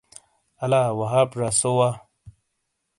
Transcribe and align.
الا 0.63 0.81
وہاب 0.99 1.29
زا 1.39 1.49
سو 1.59 1.71
وا۔ 1.77 1.89